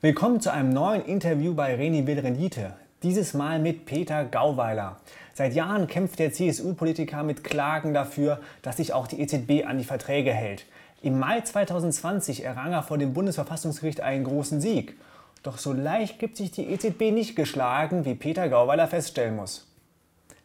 Willkommen 0.00 0.40
zu 0.40 0.52
einem 0.52 0.72
neuen 0.72 1.04
Interview 1.04 1.54
bei 1.54 1.74
Reni 1.74 2.06
will 2.06 2.20
Rendite. 2.20 2.74
Dieses 3.02 3.34
Mal 3.34 3.58
mit 3.58 3.84
Peter 3.84 4.24
Gauweiler. 4.24 5.00
Seit 5.34 5.54
Jahren 5.54 5.88
kämpft 5.88 6.20
der 6.20 6.32
CSU-Politiker 6.32 7.24
mit 7.24 7.42
Klagen 7.42 7.94
dafür, 7.94 8.38
dass 8.62 8.76
sich 8.76 8.92
auch 8.92 9.08
die 9.08 9.20
EZB 9.20 9.66
an 9.66 9.76
die 9.76 9.84
Verträge 9.84 10.32
hält. 10.32 10.66
Im 11.02 11.18
Mai 11.18 11.40
2020 11.40 12.44
errang 12.44 12.70
er 12.70 12.84
vor 12.84 12.96
dem 12.96 13.12
Bundesverfassungsgericht 13.12 14.00
einen 14.00 14.22
großen 14.22 14.60
Sieg. 14.60 14.96
Doch 15.42 15.58
so 15.58 15.72
leicht 15.72 16.20
gibt 16.20 16.36
sich 16.36 16.52
die 16.52 16.70
EZB 16.70 17.10
nicht 17.10 17.34
geschlagen, 17.34 18.04
wie 18.04 18.14
Peter 18.14 18.48
Gauweiler 18.48 18.86
feststellen 18.86 19.34
muss. 19.34 19.66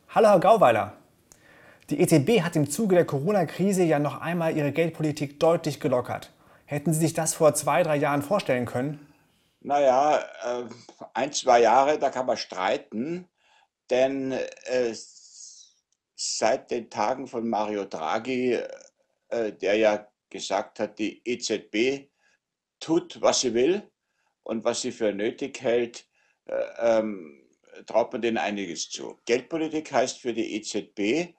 Hallo 0.09 0.29
Herr 0.29 0.39
Gauweiler. 0.39 0.93
Die 1.91 1.99
EZB 1.99 2.41
hat 2.41 2.55
im 2.55 2.71
Zuge 2.71 2.95
der 2.95 3.05
Corona-Krise 3.05 3.83
ja 3.83 3.99
noch 3.99 4.19
einmal 4.19 4.57
ihre 4.57 4.71
Geldpolitik 4.71 5.39
deutlich 5.39 5.79
gelockert. 5.79 6.31
Hätten 6.65 6.91
Sie 6.91 7.01
sich 7.01 7.13
das 7.13 7.35
vor 7.35 7.53
zwei, 7.53 7.83
drei 7.83 7.97
Jahren 7.97 8.23
vorstellen 8.23 8.65
können? 8.65 9.12
Naja, 9.65 10.19
äh, 10.43 10.65
ein, 11.13 11.31
zwei 11.31 11.61
Jahre, 11.61 11.97
da 11.97 12.09
kann 12.09 12.25
man 12.25 12.35
streiten, 12.35 13.29
denn 13.89 14.33
äh, 14.33 14.93
seit 16.15 16.69
den 16.69 16.89
Tagen 16.89 17.27
von 17.27 17.47
Mario 17.47 17.85
Draghi, 17.85 18.59
äh, 19.29 19.53
der 19.53 19.75
ja 19.77 20.07
gesagt 20.29 20.79
hat, 20.81 20.99
die 20.99 21.21
EZB 21.25 22.09
tut, 22.81 23.21
was 23.21 23.39
sie 23.39 23.53
will 23.53 23.89
und 24.43 24.65
was 24.65 24.81
sie 24.81 24.91
für 24.91 25.13
nötig 25.13 25.61
hält, 25.61 26.09
äh, 26.45 26.99
ähm, 26.99 27.47
traut 27.85 28.11
man 28.11 28.21
denen 28.21 28.37
einiges 28.39 28.89
zu. 28.89 29.17
Geldpolitik 29.25 29.93
heißt 29.93 30.19
für 30.19 30.33
die 30.33 30.55
EZB 30.55 31.33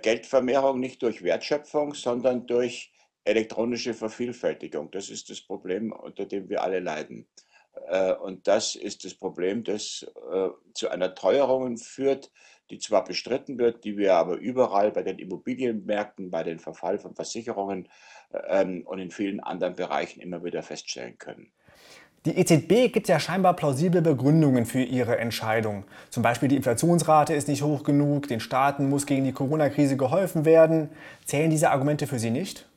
Geldvermehrung 0.00 0.80
nicht 0.80 1.02
durch 1.02 1.22
Wertschöpfung, 1.22 1.92
sondern 1.92 2.46
durch 2.46 2.90
elektronische 3.24 3.92
Vervielfältigung. 3.92 4.90
Das 4.90 5.10
ist 5.10 5.28
das 5.28 5.42
Problem, 5.42 5.92
unter 5.92 6.24
dem 6.24 6.48
wir 6.48 6.62
alle 6.62 6.80
leiden. 6.80 7.28
Äh, 7.88 8.14
und 8.14 8.46
das 8.48 8.74
ist 8.74 9.04
das 9.04 9.14
Problem, 9.14 9.64
das 9.64 10.06
äh, 10.32 10.48
zu 10.74 10.88
einer 10.88 11.14
Teuerung 11.14 11.76
führt, 11.76 12.30
die 12.70 12.78
zwar 12.78 13.04
bestritten 13.04 13.58
wird, 13.58 13.84
die 13.84 13.96
wir 13.96 14.14
aber 14.14 14.36
überall 14.36 14.90
bei 14.90 15.02
den 15.02 15.18
Immobilienmärkten, 15.18 16.30
bei 16.30 16.42
den 16.42 16.58
Verfall 16.58 16.98
von 16.98 17.14
Versicherungen 17.14 17.88
ähm, 18.48 18.82
und 18.86 18.98
in 18.98 19.10
vielen 19.10 19.40
anderen 19.40 19.74
Bereichen 19.74 20.20
immer 20.20 20.44
wieder 20.44 20.62
feststellen 20.62 21.16
können. 21.18 21.50
Die 22.26 22.36
EZB 22.36 22.92
gibt 22.92 23.08
ja 23.08 23.20
scheinbar 23.20 23.54
plausible 23.54 24.02
Begründungen 24.02 24.66
für 24.66 24.82
ihre 24.82 25.18
Entscheidung. 25.18 25.84
Zum 26.10 26.22
Beispiel 26.22 26.48
die 26.48 26.56
Inflationsrate 26.56 27.32
ist 27.32 27.48
nicht 27.48 27.62
hoch 27.62 27.84
genug, 27.84 28.26
den 28.26 28.40
Staaten 28.40 28.88
muss 28.88 29.06
gegen 29.06 29.24
die 29.24 29.32
Corona-Krise 29.32 29.96
geholfen 29.96 30.44
werden. 30.44 30.90
Zählen 31.24 31.48
diese 31.48 31.70
Argumente 31.70 32.06
für 32.06 32.18
Sie 32.18 32.30
nicht? 32.30 32.68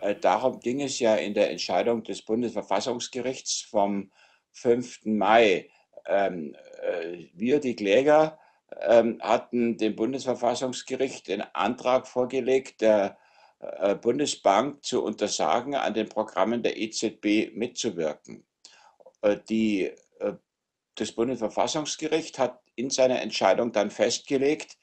Äh, 0.00 0.16
darum 0.16 0.60
ging 0.60 0.80
es 0.80 0.98
ja 0.98 1.16
in 1.16 1.34
der 1.34 1.50
Entscheidung 1.50 2.02
des 2.02 2.22
Bundesverfassungsgerichts 2.22 3.62
vom 3.62 4.10
5. 4.52 5.04
Mai. 5.04 5.68
Ähm, 6.06 6.56
äh, 6.82 7.26
wir, 7.34 7.60
die 7.60 7.76
Kläger, 7.76 8.38
ähm, 8.80 9.18
hatten 9.20 9.76
dem 9.76 9.96
Bundesverfassungsgericht 9.96 11.28
den 11.28 11.42
Antrag 11.54 12.06
vorgelegt, 12.06 12.80
der 12.80 13.18
äh, 13.58 13.94
Bundesbank 13.94 14.84
zu 14.84 15.02
untersagen, 15.02 15.74
an 15.74 15.94
den 15.94 16.08
Programmen 16.08 16.62
der 16.62 16.78
EZB 16.78 17.52
mitzuwirken. 17.54 18.44
Die, 19.50 19.92
das 20.94 21.12
Bundesverfassungsgericht 21.12 22.38
hat 22.38 22.62
in 22.74 22.88
seiner 22.88 23.20
Entscheidung 23.20 23.70
dann 23.70 23.90
festgelegt, 23.90 24.78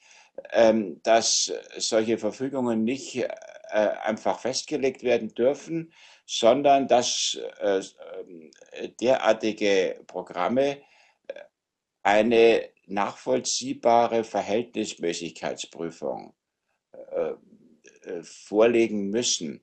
ähm, 0.52 1.00
dass 1.02 1.52
solche 1.76 2.18
Verfügungen 2.18 2.84
nicht 2.84 3.26
äh, 3.70 3.88
einfach 4.04 4.40
festgelegt 4.40 5.02
werden 5.02 5.34
dürfen, 5.34 5.92
sondern 6.26 6.88
dass 6.88 7.38
äh, 7.60 7.82
äh, 8.72 8.88
derartige 9.00 10.00
Programme 10.06 10.78
eine 12.02 12.68
nachvollziehbare 12.86 14.24
Verhältnismäßigkeitsprüfung 14.24 16.34
vorlegen 18.22 19.10
müssen 19.10 19.62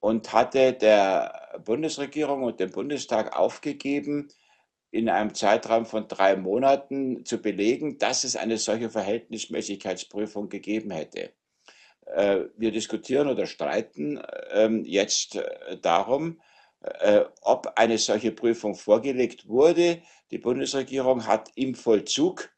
und 0.00 0.32
hatte 0.32 0.72
der 0.72 1.60
Bundesregierung 1.64 2.44
und 2.44 2.60
dem 2.60 2.70
Bundestag 2.70 3.36
aufgegeben, 3.36 4.30
in 4.94 5.08
einem 5.08 5.34
Zeitraum 5.34 5.86
von 5.86 6.06
drei 6.06 6.36
Monaten 6.36 7.24
zu 7.24 7.42
belegen, 7.42 7.98
dass 7.98 8.22
es 8.22 8.36
eine 8.36 8.58
solche 8.58 8.90
Verhältnismäßigkeitsprüfung 8.90 10.48
gegeben 10.48 10.92
hätte. 10.92 11.32
Äh, 12.06 12.46
wir 12.56 12.70
diskutieren 12.70 13.28
oder 13.28 13.46
streiten 13.46 14.20
ähm, 14.52 14.84
jetzt 14.84 15.36
äh, 15.36 15.78
darum, 15.78 16.40
äh, 16.80 17.24
ob 17.40 17.72
eine 17.76 17.98
solche 17.98 18.32
Prüfung 18.32 18.74
vorgelegt 18.74 19.48
wurde. 19.48 20.02
Die 20.30 20.38
Bundesregierung 20.38 21.26
hat 21.26 21.50
im 21.54 21.74
Vollzug 21.74 22.50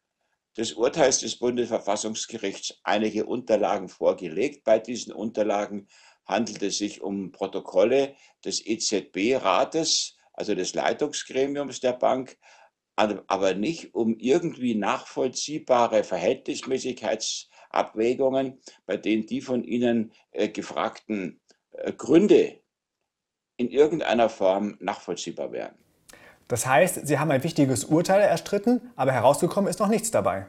des 0.57 0.73
Urteils 0.73 1.19
des 1.19 1.37
Bundesverfassungsgerichts 1.37 2.79
einige 2.83 3.25
Unterlagen 3.25 3.89
vorgelegt. 3.89 4.63
Bei 4.63 4.79
diesen 4.79 5.13
Unterlagen 5.13 5.87
handelt 6.25 6.61
es 6.61 6.79
sich 6.79 7.01
um 7.01 7.31
Protokolle 7.31 8.15
des 8.43 8.65
EZB-Rates, 8.65 10.17
also 10.33 10.55
des 10.55 10.73
Leitungsgremiums 10.73 11.79
der 11.79 11.93
Bank, 11.93 12.37
aber 12.95 13.53
nicht 13.53 13.93
um 13.93 14.17
irgendwie 14.17 14.75
nachvollziehbare 14.75 16.01
Verhältnismäßigkeits- 16.01 17.45
Abwägungen, 17.69 18.59
bei 18.85 18.97
denen 18.97 19.25
die 19.25 19.41
von 19.41 19.63
Ihnen 19.63 20.11
äh, 20.31 20.49
gefragten 20.49 21.39
äh, 21.71 21.91
Gründe 21.93 22.59
in 23.57 23.69
irgendeiner 23.69 24.29
Form 24.29 24.77
nachvollziehbar 24.79 25.51
wären. 25.51 25.75
Das 26.47 26.65
heißt, 26.65 27.05
Sie 27.05 27.19
haben 27.19 27.31
ein 27.31 27.43
wichtiges 27.43 27.85
Urteil 27.85 28.21
erstritten, 28.21 28.91
aber 28.95 29.11
herausgekommen 29.11 29.69
ist 29.69 29.79
noch 29.79 29.89
nichts 29.89 30.11
dabei. 30.11 30.47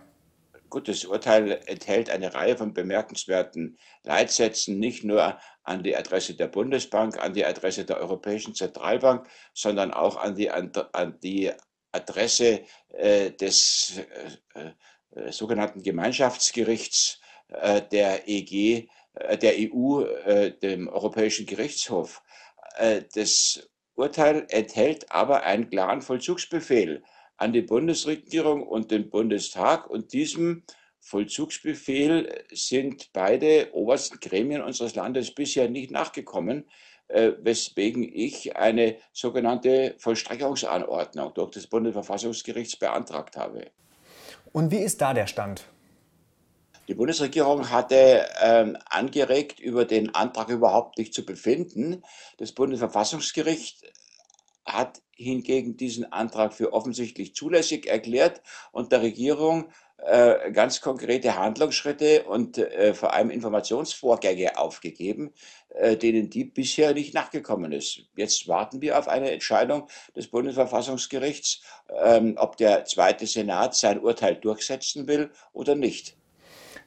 Gut, 0.71 0.87
das 0.87 1.05
Urteil 1.05 1.61
enthält 1.65 2.11
eine 2.11 2.35
Reihe 2.35 2.57
von 2.57 2.75
bemerkenswerten 2.75 3.79
Leitsätzen, 4.05 4.79
nicht 4.79 5.03
nur 5.03 5.39
an 5.63 5.83
die 5.83 5.97
Adresse 5.97 6.35
der 6.35 6.49
Bundesbank, 6.49 7.19
an 7.19 7.33
die 7.33 7.45
Adresse 7.45 7.87
der 7.87 7.99
Europäischen 7.99 8.55
Zentralbank, 8.55 9.27
sondern 9.55 9.93
auch 9.93 10.17
an 10.17 10.35
die, 10.35 10.51
an 10.51 11.19
die 11.23 11.53
Adresse 11.93 12.65
äh, 12.89 13.31
des 13.31 13.99
äh, 14.55 14.61
äh, 14.61 14.73
sogenannten 15.31 15.83
Gemeinschaftsgerichts 15.83 17.21
äh, 17.49 17.83
der 17.83 18.29
EG, 18.29 18.89
äh, 19.15 19.39
der 19.39 19.55
EU, 19.57 20.05
dem 20.63 20.89
Europäischen 20.89 21.47
Gerichtshof. 21.47 22.23
Das 23.15 23.69
Urteil 23.97 24.47
enthält 24.51 25.11
aber 25.11 25.43
einen 25.43 25.69
klaren 25.69 26.01
Vollzugsbefehl 26.01 27.03
an 27.37 27.53
die 27.53 27.63
Bundesregierung 27.63 28.63
und 28.63 28.93
den 28.93 29.11
Bundestag 29.11 29.91
und 29.91 30.13
diesem 30.13 30.63
Vollzugsbefehl 31.01 32.45
sind 32.53 33.13
beide 33.13 33.71
obersten 33.73 34.21
Gremien 34.21 34.63
unseres 34.63 34.95
Landes 34.95 35.35
bisher 35.35 35.69
nicht 35.69 35.91
nachgekommen, 35.91 36.69
weswegen 37.09 38.05
ich 38.05 38.57
eine 38.57 38.97
sogenannte 39.13 39.97
Vollstreckungsanordnung 39.99 41.35
durch 41.35 41.51
das 41.51 41.67
Bundesverfassungsgericht 41.67 42.79
beantragt 42.79 43.37
habe. 43.37 43.73
Und 44.53 44.71
wie 44.71 44.79
ist 44.79 45.01
da 45.01 45.15
der 45.15 45.27
Stand? 45.27 45.65
Die 46.89 46.95
Bundesregierung 46.95 47.71
hatte 47.71 48.27
ähm, 48.41 48.79
angeregt, 48.87 49.61
über 49.61 49.85
den 49.85 50.15
Antrag 50.15 50.49
überhaupt 50.49 50.97
nicht 50.97 51.13
zu 51.13 51.25
befinden. 51.25 52.03
Das 52.39 52.53
Bundesverfassungsgericht 52.53 53.85
hat 54.65 55.03
hingegen 55.15 55.77
diesen 55.77 56.11
Antrag 56.13 56.55
für 56.55 56.73
offensichtlich 56.73 57.35
zulässig 57.35 57.87
erklärt 57.87 58.41
und 58.73 58.93
der 58.93 59.03
Regierung 59.03 59.71
äh, 59.99 60.53
ganz 60.53 60.81
konkrete 60.81 61.37
Handlungsschritte 61.37 62.23
und 62.25 62.57
äh, 62.57 62.95
vor 62.95 63.15
allem 63.15 63.31
Informationsvorgänge 63.31 64.57
aufgegeben, 64.57 65.33
äh, 65.71 65.97
denen 65.97 66.31
die 66.31 66.45
bisher 66.45 66.95
nicht 66.95 67.15
nachgekommen 67.15 67.73
ist. 67.73 68.03
Jetzt 68.17 68.47
warten 68.47 68.81
wir 68.81 68.99
auf 68.99 69.09
eine 69.09 69.31
Entscheidung 69.33 69.89
des 70.15 70.29
Bundesverfassungsgerichts, 70.29 71.63
ähm, 72.05 72.37
ob 72.39 72.57
der 72.57 72.85
zweite 72.85 73.27
Senat 73.27 73.75
sein 73.75 73.99
Urteil 73.99 74.37
durchsetzen 74.37 75.09
will 75.09 75.31
oder 75.53 75.75
nicht. 75.75 76.17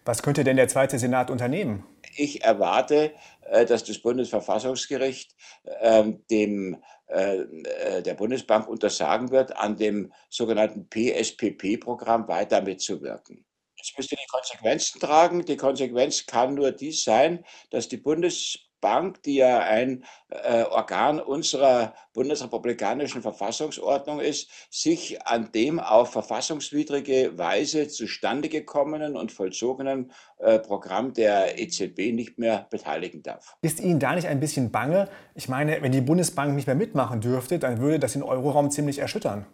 Was 0.05 0.23
könnte 0.23 0.43
denn 0.43 0.55
der 0.55 0.67
zweite 0.67 0.97
Senat 0.97 1.29
unternehmen? 1.29 1.83
Ich 2.15 2.43
erwarte, 2.43 3.11
äh, 3.49 3.65
dass 3.65 3.83
das 3.83 3.99
Bundesverfassungsgericht 3.99 5.35
ähm, 5.81 6.23
dem 6.31 6.77
der 7.11 8.13
Bundesbank 8.15 8.67
untersagen 8.67 9.31
wird, 9.31 9.55
an 9.57 9.75
dem 9.77 10.13
sogenannten 10.29 10.87
PSPP-Programm 10.89 12.27
weiter 12.27 12.61
mitzuwirken. 12.61 13.45
Jetzt 13.75 13.97
müsst 13.97 14.11
ihr 14.11 14.17
die 14.17 14.31
Konsequenzen 14.31 14.99
tragen. 14.99 15.43
Die 15.43 15.57
Konsequenz 15.57 16.25
kann 16.25 16.53
nur 16.53 16.71
dies 16.71 17.03
sein, 17.03 17.43
dass 17.69 17.87
die 17.87 17.97
Bundesbank 17.97 18.70
Bundesbank, 18.81 19.23
die 19.23 19.35
ja 19.35 19.59
ein 19.59 20.03
äh, 20.29 20.63
Organ 20.63 21.19
unserer 21.19 21.93
bundesrepublikanischen 22.13 23.21
Verfassungsordnung 23.21 24.19
ist, 24.19 24.49
sich 24.69 25.21
an 25.25 25.51
dem 25.53 25.79
auf 25.79 26.11
verfassungswidrige 26.11 27.37
Weise 27.37 27.87
zustande 27.87 28.49
gekommenen 28.49 29.15
und 29.15 29.31
vollzogenen 29.31 30.11
äh, 30.39 30.59
Programm 30.59 31.13
der 31.13 31.59
EZB 31.59 32.13
nicht 32.13 32.39
mehr 32.39 32.67
beteiligen 32.69 33.21
darf. 33.23 33.55
Ist 33.61 33.79
Ihnen 33.79 33.99
da 33.99 34.15
nicht 34.15 34.27
ein 34.27 34.39
bisschen 34.39 34.71
bange? 34.71 35.07
Ich 35.35 35.47
meine, 35.47 35.81
wenn 35.81 35.91
die 35.91 36.01
Bundesbank 36.01 36.55
nicht 36.55 36.67
mehr 36.67 36.75
mitmachen 36.75 37.21
dürfte, 37.21 37.59
dann 37.59 37.79
würde 37.79 37.99
das 37.99 38.13
den 38.13 38.23
Euroraum 38.23 38.71
ziemlich 38.71 38.99
erschüttern. 38.99 39.45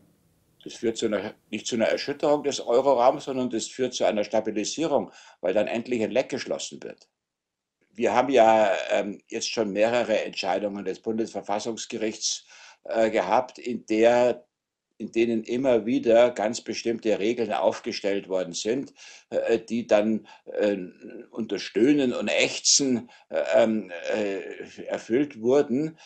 Das 0.63 0.73
führt 0.73 0.97
zu 0.97 1.05
einer, 1.05 1.33
nicht 1.49 1.67
zu 1.67 1.75
einer 1.75 1.85
Erschütterung 1.85 2.43
des 2.43 2.59
Euroraums, 2.59 3.25
sondern 3.25 3.49
das 3.49 3.67
führt 3.67 3.93
zu 3.93 4.05
einer 4.05 4.23
Stabilisierung, 4.23 5.11
weil 5.39 5.53
dann 5.53 5.67
endlich 5.67 6.01
ein 6.03 6.11
Leck 6.11 6.29
geschlossen 6.29 6.81
wird. 6.83 7.07
Wir 7.97 8.13
haben 8.13 8.29
ja 8.29 8.71
ähm, 8.91 9.19
jetzt 9.27 9.49
schon 9.49 9.73
mehrere 9.73 10.23
Entscheidungen 10.23 10.85
des 10.85 10.99
Bundesverfassungsgerichts 10.99 12.45
äh, 12.83 13.09
gehabt, 13.09 13.57
in, 13.57 13.87
der, 13.87 14.45
in 14.99 15.11
denen 15.11 15.43
immer 15.43 15.87
wieder 15.87 16.29
ganz 16.29 16.61
bestimmte 16.61 17.17
Regeln 17.17 17.51
aufgestellt 17.51 18.29
worden 18.29 18.53
sind, 18.53 18.93
äh, 19.31 19.57
die 19.57 19.87
dann 19.87 20.27
äh, 20.45 20.77
unter 21.31 21.57
Stöhnen 21.57 22.13
und 22.13 22.27
Ächzen 22.27 23.09
äh, 23.29 23.41
ähm, 23.55 23.91
äh, 24.13 24.83
erfüllt 24.85 25.41
wurden. 25.41 25.97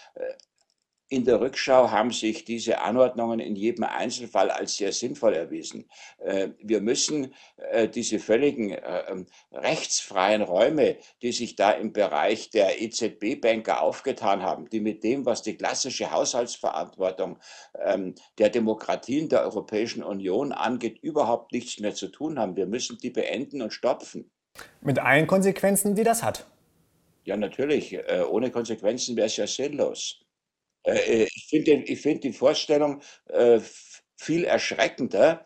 In 1.12 1.26
der 1.26 1.42
Rückschau 1.42 1.92
haben 1.92 2.12
sich 2.12 2.46
diese 2.46 2.80
Anordnungen 2.80 3.42
in 3.42 3.58
jedem 3.58 3.84
Einzelfall 3.84 4.50
als 4.50 4.78
sehr 4.78 4.94
sinnvoll 4.94 5.34
erwiesen. 5.34 5.90
Äh, 6.20 6.52
wir 6.62 6.80
müssen 6.80 7.34
äh, 7.58 7.90
diese 7.90 8.18
völligen 8.18 8.70
äh, 8.70 9.12
ähm, 9.12 9.26
rechtsfreien 9.52 10.42
Räume, 10.42 10.96
die 11.22 11.34
sich 11.34 11.58
da 11.58 11.72
im 11.72 11.92
Bereich 11.92 12.50
der 12.50 12.82
EZB-Banker 12.82 13.82
aufgetan 13.82 14.42
haben, 14.42 14.70
die 14.70 14.80
mit 14.80 15.04
dem, 15.04 15.26
was 15.26 15.42
die 15.42 15.58
klassische 15.58 16.12
Haushaltsverantwortung 16.12 17.40
ähm, 17.84 18.16
der 18.38 18.48
Demokratien 18.48 19.28
der 19.28 19.42
Europäischen 19.42 20.04
Union 20.04 20.54
angeht, 20.54 20.98
überhaupt 21.02 21.52
nichts 21.52 21.78
mehr 21.82 21.94
zu 21.94 22.08
tun 22.08 22.40
haben. 22.40 22.56
Wir 22.56 22.68
müssen 22.68 23.00
die 23.00 23.10
beenden 23.10 23.62
und 23.62 23.74
stopfen. 23.74 24.32
Mit 24.80 24.98
allen 24.98 25.28
Konsequenzen, 25.28 25.94
die 25.94 26.06
das 26.06 26.24
hat. 26.24 26.46
Ja, 27.26 27.36
natürlich. 27.36 28.00
Ohne 28.30 28.50
Konsequenzen 28.50 29.18
wäre 29.18 29.28
es 29.28 29.36
ja 29.36 29.46
sinnlos. 29.46 30.22
Äh, 30.84 31.24
äh, 31.24 31.28
ich 31.34 31.48
finde 31.50 31.96
find 31.96 32.24
die 32.24 32.34
Vorstellung 32.34 33.02
äh, 33.30 33.60
viel 34.18 34.44
erschreckender, 34.44 35.44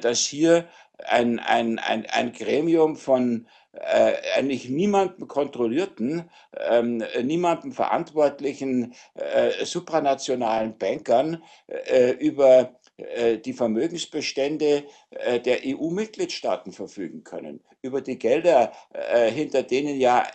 dass 0.00 0.20
hier 0.20 0.68
ein, 1.04 1.38
ein, 1.38 1.78
ein, 1.78 2.06
ein 2.06 2.32
Gremium 2.32 2.96
von 2.96 3.46
äh, 3.72 4.14
eigentlich 4.36 4.68
niemanden 4.68 5.26
kontrollierten, 5.28 6.30
ähm, 6.56 7.02
niemanden 7.22 7.72
verantwortlichen 7.72 8.94
äh, 9.14 9.64
supranationalen 9.64 10.78
Bankern 10.78 11.42
äh, 11.66 12.12
über 12.12 12.60
äh, 12.60 12.83
die 12.96 13.52
Vermögensbestände 13.52 14.84
äh, 15.10 15.40
der 15.40 15.60
EU-Mitgliedstaaten 15.64 16.72
verfügen 16.72 17.24
können, 17.24 17.60
über 17.82 18.00
die 18.00 18.18
Gelder, 18.18 18.72
äh, 18.92 19.30
hinter 19.30 19.64
denen 19.64 19.98
ja 19.98 20.26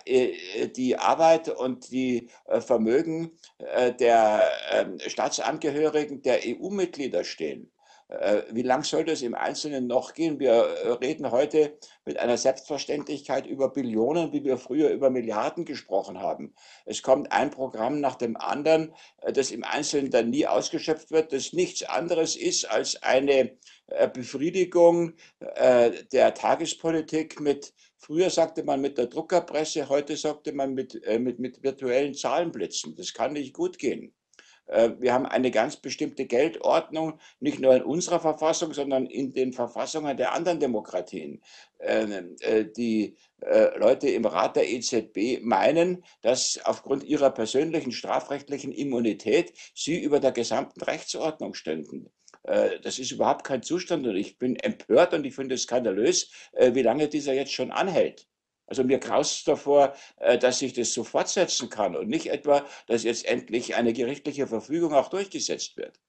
die 0.75 0.97
Arbeit 0.97 1.50
und 1.50 1.91
die 1.91 2.27
Vermögen 2.59 3.31
der 4.00 4.44
ähm, 4.71 5.00
Staatsangehörigen 5.00 6.21
der 6.21 6.39
EU-Mitglieder 6.45 7.23
stehen. 7.23 7.71
Äh, 8.09 8.41
wie 8.50 8.63
lang 8.63 8.83
soll 8.83 9.06
das 9.06 9.21
im 9.21 9.35
Einzelnen 9.35 9.85
noch 9.85 10.15
gehen? 10.15 10.39
Wir 10.39 10.51
äh, 10.51 10.89
reden 10.94 11.29
heute 11.29 11.77
mit 12.06 12.17
einer 12.17 12.38
Selbstverständlichkeit 12.38 13.45
über 13.45 13.69
Billionen, 13.69 14.33
wie 14.33 14.44
wir 14.44 14.57
früher 14.57 14.89
über 14.89 15.11
Milliarden 15.11 15.63
gesprochen 15.63 16.19
haben. 16.19 16.56
Es 16.85 17.03
kommt 17.03 17.31
ein 17.31 17.51
Programm 17.51 18.01
nach 18.01 18.15
dem 18.15 18.35
anderen, 18.35 18.95
äh, 19.21 19.31
das 19.31 19.51
im 19.51 19.63
Einzelnen 19.63 20.09
dann 20.09 20.31
nie 20.31 20.47
ausgeschöpft 20.47 21.11
wird, 21.11 21.33
das 21.33 21.53
nichts 21.53 21.83
anderes 21.83 22.35
ist 22.35 22.65
als 22.65 23.01
eine 23.03 23.57
Befriedigung 24.13 25.13
der 25.39 26.33
Tagespolitik 26.35 27.39
mit 27.39 27.73
Früher 27.97 28.29
sagte 28.29 28.63
man 28.63 28.81
mit 28.81 29.00
der 29.00 29.07
Druckerpresse, 29.07 29.89
heute 29.89 30.15
sagte 30.15 30.53
man 30.53 30.75
mit, 30.75 31.01
mit, 31.19 31.39
mit 31.39 31.63
virtuellen 31.63 32.13
Zahlenblitzen. 32.13 32.95
Das 32.95 33.13
kann 33.13 33.33
nicht 33.33 33.53
gut 33.53 33.79
gehen. 33.79 34.13
Äh, 34.69 34.92
wir 35.00 35.13
haben 35.13 35.25
eine 35.25 35.51
ganz 35.51 35.77
bestimmte 35.77 36.25
Geldordnung, 36.25 37.19
nicht 37.39 37.60
nur 37.60 37.75
in 37.75 37.83
unserer 37.83 38.19
Verfassung, 38.19 38.74
sondern 38.74 39.06
in 39.06 39.33
den 39.33 39.54
Verfassungen 39.54 40.16
der 40.16 40.33
anderen 40.33 40.60
Demokratien. 40.60 41.42
Ähm, 41.80 42.36
äh, 42.42 42.66
die 42.66 43.18
äh, 43.42 43.77
Leute 43.77 44.10
im 44.10 44.25
Rat 44.25 44.56
der 44.56 44.69
EZB 44.69 45.42
meinen, 45.42 46.04
dass 46.21 46.60
aufgrund 46.63 47.04
ihrer 47.04 47.31
persönlichen 47.31 47.92
strafrechtlichen 47.92 48.71
Immunität 48.71 49.54
sie 49.74 50.00
über 50.00 50.19
der 50.19 50.31
gesamten 50.31 50.81
Rechtsordnung 50.81 51.54
ständen. 51.54 52.10
Das 52.81 53.00
ist 53.00 53.12
überhaupt 53.12 53.44
kein 53.44 53.62
Zustand 53.62 54.07
und 54.07 54.15
ich 54.15 54.39
bin 54.39 54.56
empört 54.56 55.13
und 55.13 55.25
ich 55.25 55.36
finde 55.36 55.56
es 55.56 55.63
skandalös, 55.63 56.31
wie 56.57 56.81
lange 56.81 57.07
dieser 57.10 57.33
jetzt 57.33 57.51
schon 57.51 57.69
anhält. 57.69 58.27
Also 58.69 58.83
mir 58.83 59.00
graust 59.00 59.48
davor, 59.48 59.94
äh, 60.18 60.38
dass 60.38 60.60
sich 60.60 60.74
das 60.74 60.94
so 60.94 61.04
fortsetzen 61.04 61.69
kann 61.69 61.95
und 61.95 62.07
nicht 62.07 62.27
etwa, 62.27 62.63
dass 62.88 63.04
jetzt 63.04 63.25
endlich 63.25 63.75
eine 63.75 63.94
gerichtliche 63.94 64.48
Verfügung 64.48 64.94
auch 64.94 65.10
durchgesetzt 65.10 65.75
wird. 65.75 66.00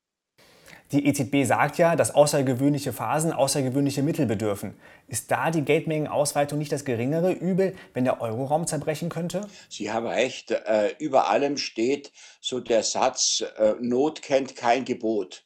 Die 0.92 1.06
EZB 1.06 1.44
sagt 1.46 1.78
ja, 1.78 1.94
dass 1.94 2.14
außergewöhnliche 2.14 2.92
Phasen 2.92 3.32
außergewöhnliche 3.32 4.02
Mittel 4.02 4.26
bedürfen. 4.26 4.74
Ist 5.06 5.30
da 5.30 5.52
die 5.52 5.62
Geldmengenausweitung 5.62 6.58
nicht 6.58 6.72
das 6.72 6.84
geringere 6.84 7.30
Übel, 7.30 7.76
wenn 7.94 8.04
der 8.04 8.20
Euroraum 8.20 8.66
zerbrechen 8.66 9.08
könnte? 9.08 9.42
Sie 9.68 9.92
haben 9.92 10.06
recht. 10.06 10.50
Äh, 10.50 10.94
über 10.98 11.30
allem 11.30 11.58
steht 11.58 12.12
so 12.40 12.58
der 12.58 12.82
Satz, 12.82 13.44
äh, 13.56 13.74
Not 13.80 14.22
kennt 14.22 14.56
kein 14.56 14.84
Gebot. 14.84 15.44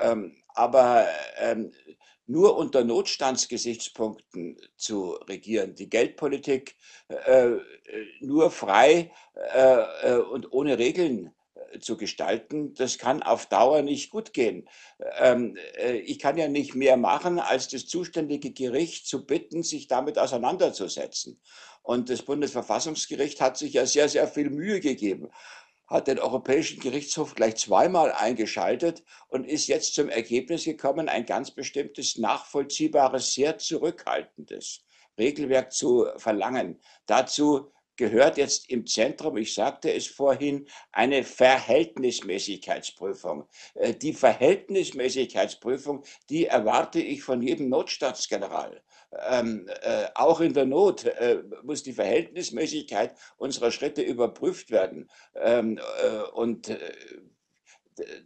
Ähm, 0.00 0.36
aber 0.54 1.06
ähm, 1.38 1.72
nur 2.26 2.56
unter 2.56 2.84
Notstandsgesichtspunkten 2.84 4.56
zu 4.76 5.12
regieren, 5.28 5.74
die 5.74 5.88
Geldpolitik 5.88 6.76
äh, 7.08 7.52
äh, 7.52 7.60
nur 8.20 8.50
frei 8.50 9.12
äh, 9.54 10.12
äh 10.12 10.16
und 10.18 10.52
ohne 10.52 10.78
Regeln 10.78 11.34
äh, 11.54 11.78
zu 11.80 11.96
gestalten, 11.96 12.74
das 12.74 12.98
kann 12.98 13.22
auf 13.22 13.46
Dauer 13.46 13.82
nicht 13.82 14.10
gut 14.10 14.32
gehen. 14.32 14.68
Ähm, 15.18 15.56
äh, 15.76 15.98
ich 15.98 16.18
kann 16.18 16.38
ja 16.38 16.48
nicht 16.48 16.74
mehr 16.74 16.96
machen, 16.96 17.38
als 17.38 17.68
das 17.68 17.86
zuständige 17.86 18.52
Gericht 18.52 19.06
zu 19.06 19.26
bitten, 19.26 19.62
sich 19.62 19.86
damit 19.86 20.18
auseinanderzusetzen. 20.18 21.40
Und 21.82 22.08
das 22.08 22.22
Bundesverfassungsgericht 22.22 23.42
hat 23.42 23.58
sich 23.58 23.74
ja 23.74 23.84
sehr, 23.84 24.08
sehr 24.08 24.26
viel 24.26 24.48
Mühe 24.48 24.80
gegeben 24.80 25.28
hat 25.86 26.08
den 26.08 26.18
Europäischen 26.18 26.80
Gerichtshof 26.80 27.34
gleich 27.34 27.56
zweimal 27.56 28.12
eingeschaltet 28.12 29.04
und 29.28 29.44
ist 29.44 29.66
jetzt 29.66 29.94
zum 29.94 30.08
Ergebnis 30.08 30.64
gekommen, 30.64 31.08
ein 31.08 31.26
ganz 31.26 31.50
bestimmtes, 31.50 32.16
nachvollziehbares, 32.18 33.34
sehr 33.34 33.58
zurückhaltendes 33.58 34.84
Regelwerk 35.18 35.72
zu 35.72 36.06
verlangen. 36.16 36.80
Dazu 37.06 37.70
gehört 37.96 38.36
jetzt 38.36 38.68
im 38.70 38.86
Zentrum, 38.86 39.36
ich 39.36 39.54
sagte 39.54 39.92
es 39.92 40.06
vorhin, 40.06 40.68
eine 40.90 41.22
Verhältnismäßigkeitsprüfung. 41.22 43.48
Äh, 43.74 43.94
die 43.94 44.12
Verhältnismäßigkeitsprüfung, 44.12 46.02
die 46.28 46.46
erwarte 46.46 47.00
ich 47.00 47.22
von 47.22 47.40
jedem 47.42 47.68
Notstaatsgeneral 47.68 48.82
ähm, 49.30 49.66
äh, 49.82 50.06
auch 50.14 50.40
in 50.40 50.54
der 50.54 50.66
Not 50.66 51.04
äh, 51.04 51.42
muss 51.62 51.82
die 51.82 51.92
Verhältnismäßigkeit 51.92 53.14
unserer 53.36 53.70
Schritte 53.70 54.02
überprüft 54.02 54.70
werden. 54.70 55.08
Ähm, 55.34 55.78
äh, 55.78 56.30
und 56.32 56.68
äh, 56.68 56.78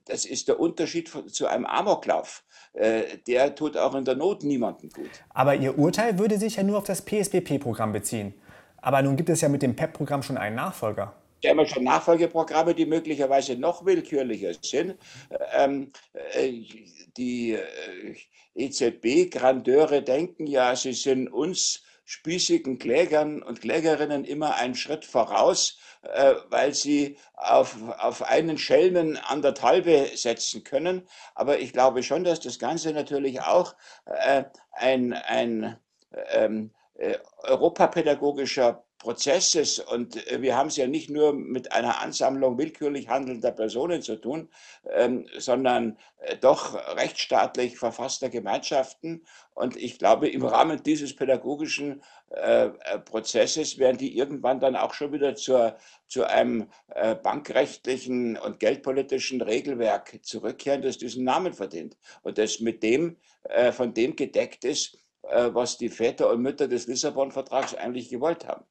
das 0.06 0.24
ist 0.24 0.48
der 0.48 0.58
Unterschied 0.58 1.10
zu 1.30 1.46
einem 1.46 1.66
Amoklauf. 1.66 2.44
Äh, 2.72 3.18
der 3.26 3.54
tut 3.54 3.76
auch 3.76 3.94
in 3.94 4.04
der 4.04 4.16
Not 4.16 4.42
niemandem 4.42 4.90
gut. 4.90 5.10
Aber 5.30 5.54
Ihr 5.54 5.78
Urteil 5.78 6.18
würde 6.18 6.38
sich 6.38 6.56
ja 6.56 6.62
nur 6.62 6.78
auf 6.78 6.84
das 6.84 7.02
PSBP-Programm 7.02 7.92
beziehen. 7.92 8.34
Aber 8.80 9.02
nun 9.02 9.16
gibt 9.16 9.28
es 9.28 9.40
ja 9.40 9.48
mit 9.48 9.62
dem 9.62 9.74
PEP-Programm 9.74 10.22
schon 10.22 10.38
einen 10.38 10.56
Nachfolger. 10.56 11.14
Wir 11.40 11.50
haben 11.50 11.66
schon 11.66 11.84
Nachfolgeprogramme, 11.84 12.74
die 12.74 12.86
möglicherweise 12.86 13.56
noch 13.56 13.84
willkürlicher 13.84 14.52
sind. 14.60 14.96
Ähm, 15.52 15.92
äh, 16.12 16.52
die 17.16 17.52
äh, 17.52 18.16
EZB-Grandeure 18.54 20.02
denken 20.02 20.46
ja, 20.46 20.74
sie 20.74 20.92
sind 20.92 21.28
uns 21.28 21.84
spießigen 22.04 22.78
Klägern 22.78 23.42
und 23.42 23.60
Klägerinnen 23.60 24.24
immer 24.24 24.54
einen 24.54 24.74
Schritt 24.74 25.04
voraus, 25.04 25.78
äh, 26.02 26.34
weil 26.48 26.72
sie 26.72 27.18
auf, 27.34 27.76
auf 27.98 28.22
einen 28.22 28.56
Schelmen 28.56 29.18
an 29.18 29.42
der 29.42 29.52
Talbe 29.52 30.10
setzen 30.14 30.64
können. 30.64 31.06
Aber 31.34 31.58
ich 31.58 31.74
glaube 31.74 32.02
schon, 32.02 32.24
dass 32.24 32.40
das 32.40 32.58
Ganze 32.58 32.92
natürlich 32.92 33.42
auch 33.42 33.76
äh, 34.06 34.44
ein, 34.72 35.12
ein 35.12 35.78
ähm, 36.30 36.72
äh, 36.94 37.18
europapädagogischer 37.42 38.87
Prozesses 38.98 39.78
und 39.78 40.16
wir 40.40 40.56
haben 40.56 40.68
es 40.68 40.76
ja 40.76 40.86
nicht 40.86 41.08
nur 41.08 41.32
mit 41.32 41.72
einer 41.72 42.00
Ansammlung 42.00 42.58
willkürlich 42.58 43.08
handelnder 43.08 43.52
Personen 43.52 44.02
zu 44.02 44.16
tun, 44.16 44.48
ähm, 44.90 45.26
sondern 45.38 45.96
doch 46.40 46.74
rechtsstaatlich 46.96 47.78
verfasster 47.78 48.28
Gemeinschaften. 48.28 49.24
Und 49.54 49.76
ich 49.76 49.98
glaube, 49.98 50.28
im 50.28 50.44
Rahmen 50.44 50.82
dieses 50.82 51.14
pädagogischen 51.14 52.02
äh, 52.30 52.70
Prozesses 53.04 53.78
werden 53.78 53.98
die 53.98 54.16
irgendwann 54.16 54.60
dann 54.60 54.76
auch 54.76 54.94
schon 54.94 55.12
wieder 55.12 55.34
zur, 55.34 55.76
zu 56.08 56.24
einem 56.24 56.68
äh, 56.88 57.14
bankrechtlichen 57.14 58.36
und 58.36 58.60
geldpolitischen 58.60 59.40
Regelwerk 59.40 60.18
zurückkehren, 60.22 60.82
das 60.82 60.98
diesen 60.98 61.24
Namen 61.24 61.54
verdient 61.54 61.96
und 62.22 62.38
das 62.38 62.60
mit 62.60 62.82
dem, 62.82 63.16
äh, 63.44 63.72
von 63.72 63.94
dem 63.94 64.16
gedeckt 64.16 64.64
ist, 64.64 64.98
äh, 65.22 65.50
was 65.52 65.78
die 65.78 65.88
Väter 65.88 66.30
und 66.30 66.42
Mütter 66.42 66.68
des 66.68 66.86
Lissabon-Vertrags 66.86 67.74
eigentlich 67.74 68.10
gewollt 68.10 68.46
haben. 68.46 68.64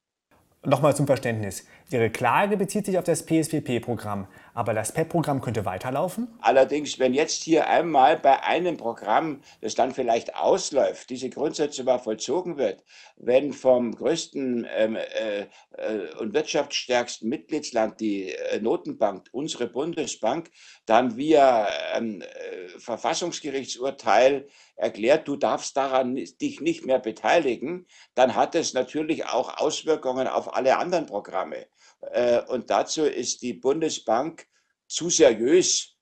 Nochmal 0.68 0.98
zum 0.98 1.08
Verständnis. 1.08 1.66
Ihre 1.92 2.10
Klage 2.10 2.58
bezieht 2.58 2.86
sich 2.86 2.98
auf 2.98 3.06
das 3.06 3.26
PSPP-Programm, 3.26 4.28
aber 4.58 4.74
das 4.74 4.92
PEP-Programm 4.92 5.40
könnte 5.40 5.66
weiterlaufen? 5.66 6.36
Allerdings, 6.42 6.98
wenn 6.98 7.14
jetzt 7.14 7.44
hier 7.44 7.68
einmal 7.68 8.18
bei 8.18 8.44
einem 8.44 8.76
Programm, 8.76 9.42
das 9.62 9.76
dann 9.76 9.94
vielleicht 9.94 10.36
ausläuft, 10.36 11.12
diese 11.12 11.30
Grundsätze 11.30 11.84
mal 11.84 12.00
vollzogen 12.00 12.58
wird, 12.58 12.84
wenn 13.18 13.54
vom 13.54 13.94
größten 13.94 14.68
ähm, 14.76 14.96
äh, 14.96 15.42
äh, 15.74 16.12
und 16.20 16.34
wirtschaftsstärksten 16.34 17.30
Mitgliedsland 17.30 18.00
die 18.00 18.32
äh, 18.32 18.60
Notenbank, 18.60 19.28
unsere 19.32 19.68
Bundesbank, 19.68 20.50
dann 20.88 21.18
via 21.18 21.68
ähm, 21.94 22.24
äh, 22.24 22.80
Verfassungsgerichtsurteil 22.80 24.48
erklärt, 24.76 25.28
du 25.28 25.36
darfst 25.36 25.78
daran 25.78 26.16
dich 26.16 26.62
nicht 26.62 26.84
mehr 26.84 27.00
beteiligen, 27.00 27.86
dann 28.16 28.34
hat 28.34 28.56
es 28.56 28.74
natürlich 28.74 29.28
auch 29.28 29.60
Auswirkungen 29.60 30.28
auf 30.28 30.56
alle 30.56 30.78
anderen 30.78 31.06
Programme. 31.06 31.68
Äh, 32.02 32.42
und 32.48 32.70
dazu 32.70 33.04
ist 33.04 33.42
die 33.42 33.54
Bundesbank 33.54 34.48
zu 34.88 35.10
seriös, 35.10 35.96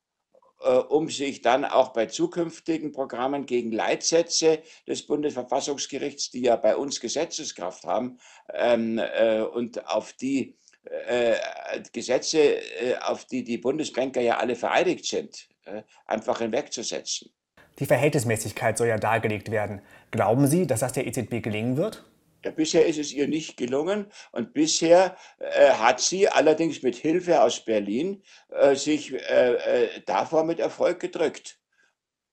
äh, 0.62 0.70
um 0.70 1.10
sich 1.10 1.42
dann 1.42 1.66
auch 1.66 1.94
bei 1.94 2.06
zukünftigen 2.08 2.92
Programmen 2.92 3.46
gegen 3.46 3.72
Leitsätze 3.72 4.62
des 4.88 5.06
Bundesverfassungsgerichts, 5.06 6.32
die 6.32 6.42
ja 6.42 6.56
bei 6.56 6.76
uns 6.76 7.00
Gesetzeskraft 7.00 7.84
haben, 7.84 8.20
ähm, 8.54 9.00
äh, 9.00 9.42
und 9.42 9.88
auf 9.88 10.14
die 10.14 10.58
Gesetze, 11.94 12.60
auf 13.02 13.26
die 13.26 13.44
die 13.44 13.58
Bundesbanker 13.58 14.22
ja 14.22 14.38
alle 14.38 14.56
vereidigt 14.56 15.06
sind, 15.06 15.50
einfach 16.06 16.38
hinwegzusetzen. 16.42 17.34
Die 17.80 17.88
Verhältnismäßigkeit 17.88 18.78
soll 18.78 18.90
ja 18.90 19.00
dargelegt 19.00 19.50
werden. 19.50 19.82
Glauben 20.12 20.46
Sie, 20.46 20.68
dass 20.68 20.82
das 20.82 20.94
der 20.94 21.08
EZB 21.08 21.42
gelingen 21.42 21.76
wird? 21.76 22.06
Bisher 22.52 22.86
ist 22.86 23.00
es 23.00 23.12
ihr 23.12 23.28
nicht 23.28 23.58
gelungen 23.58 24.08
und 24.32 24.54
bisher 24.54 25.18
äh, 25.40 25.72
hat 25.72 26.00
sie 26.00 26.30
allerdings 26.30 26.84
mit 26.84 26.96
Hilfe 26.96 27.42
aus 27.42 27.64
Berlin 27.64 28.24
äh, 28.50 28.76
sich 28.76 29.14
äh, 29.14 29.54
äh 29.54 30.02
davor 30.06 30.44
mit 30.44 30.60
Erfolg 30.60 31.00
gedrückt. 31.00 31.60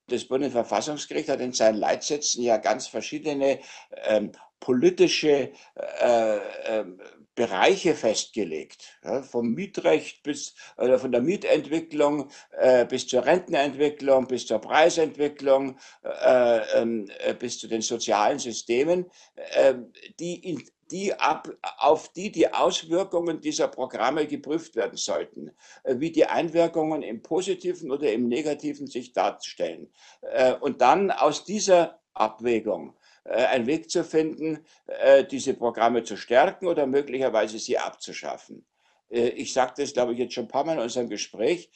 Das 0.08 0.24
Bundesverfassungsgericht 0.24 1.28
hat 1.28 1.40
in 1.40 1.52
seinen 1.52 1.76
Leitsätzen 1.76 2.42
ja 2.42 2.56
ganz 2.58 2.86
verschiedene 2.86 3.60
ähm, 4.04 4.32
politische 4.60 5.52
äh, 5.74 6.38
ähm, 6.66 7.00
Bereiche 7.34 7.94
festgelegt, 7.94 8.98
ja, 9.04 9.22
vom 9.22 9.54
Mietrecht 9.54 10.22
bis 10.22 10.54
oder 10.76 10.98
von 10.98 11.12
der 11.12 11.22
Mietentwicklung 11.22 12.30
äh, 12.58 12.84
bis 12.84 13.06
zur 13.06 13.24
Rentenentwicklung, 13.24 14.26
bis 14.26 14.46
zur 14.46 14.58
Preisentwicklung, 14.58 15.78
äh, 16.04 16.80
ähm, 16.80 17.10
äh, 17.20 17.34
bis 17.34 17.58
zu 17.58 17.68
den 17.68 17.80
sozialen 17.80 18.38
Systemen, 18.38 19.10
ähm, 19.54 19.92
die, 20.20 20.50
in, 20.50 20.62
die 20.90 21.14
ab, 21.14 21.48
auf 21.78 22.12
die 22.12 22.30
die 22.30 22.52
Auswirkungen 22.52 23.40
dieser 23.40 23.68
Programme 23.68 24.26
geprüft 24.26 24.76
werden 24.76 24.98
sollten, 24.98 25.50
äh, 25.84 25.94
wie 25.98 26.12
die 26.12 26.26
Einwirkungen 26.26 27.02
im 27.02 27.22
positiven 27.22 27.90
oder 27.90 28.12
im 28.12 28.28
negativen 28.28 28.86
sich 28.86 29.12
darstellen. 29.12 29.90
Äh, 30.20 30.52
und 30.54 30.82
dann 30.82 31.10
aus 31.10 31.44
dieser 31.44 31.98
Abwägung 32.12 32.94
einen 33.24 33.66
Weg 33.66 33.90
zu 33.90 34.04
finden, 34.04 34.64
äh, 34.86 35.24
diese 35.24 35.54
Programme 35.54 36.02
zu 36.02 36.16
stärken 36.16 36.66
oder 36.66 36.86
möglicherweise 36.86 37.58
sie 37.58 37.78
abzuschaffen. 37.78 38.66
Äh, 39.10 39.28
ich 39.28 39.52
sagte 39.52 39.82
es, 39.82 39.92
glaube 39.92 40.12
ich, 40.12 40.18
jetzt 40.18 40.34
schon 40.34 40.44
ein 40.44 40.48
paar 40.48 40.64
Mal 40.64 40.74
in 40.74 40.80
unserem 40.80 41.08
Gespräch, 41.08 41.70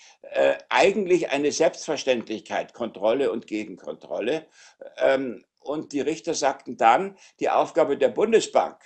eigentlich 0.68 1.30
eine 1.30 1.52
Selbstverständlichkeit, 1.52 2.74
Kontrolle 2.74 3.30
und 3.30 3.46
Gegenkontrolle. 3.46 4.46
Ähm, 4.98 5.44
und 5.60 5.92
die 5.92 6.00
Richter 6.00 6.34
sagten 6.34 6.76
dann, 6.76 7.16
die 7.40 7.50
Aufgabe 7.50 7.96
der 7.96 8.08
Bundesbank, 8.08 8.78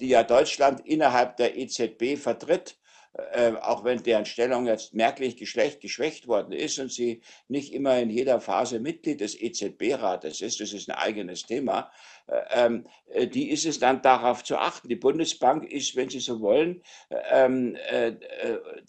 die 0.00 0.08
ja 0.08 0.22
Deutschland 0.22 0.86
innerhalb 0.86 1.36
der 1.36 1.56
EZB 1.56 2.16
vertritt, 2.16 2.77
äh, 3.14 3.52
auch 3.54 3.84
wenn 3.84 4.02
deren 4.02 4.26
Stellung 4.26 4.66
jetzt 4.66 4.94
merklich 4.94 5.36
geschlecht, 5.36 5.80
geschwächt 5.80 6.28
worden 6.28 6.52
ist 6.52 6.78
und 6.78 6.92
sie 6.92 7.22
nicht 7.48 7.72
immer 7.72 7.98
in 7.98 8.10
jeder 8.10 8.40
Phase 8.40 8.80
Mitglied 8.80 9.20
des 9.20 9.40
EZB-Rates 9.40 10.40
ist, 10.40 10.60
das 10.60 10.72
ist 10.72 10.88
ein 10.88 10.96
eigenes 10.96 11.46
Thema, 11.46 11.90
äh, 12.28 12.40
ähm, 12.50 12.84
äh, 13.06 13.26
die 13.26 13.50
ist 13.50 13.66
es 13.66 13.78
dann 13.78 14.02
darauf 14.02 14.44
zu 14.44 14.56
achten. 14.58 14.88
Die 14.88 14.96
Bundesbank 14.96 15.64
ist, 15.64 15.96
wenn 15.96 16.08
Sie 16.08 16.20
so 16.20 16.40
wollen, 16.40 16.82
ähm, 17.30 17.76
äh, 17.88 18.12